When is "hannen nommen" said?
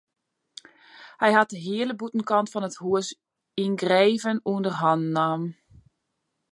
4.81-5.51